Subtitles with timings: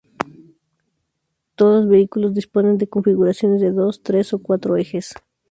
[1.53, 5.13] Todos los vehículos disponen de configuraciones de dos, tres o cuatro ejes.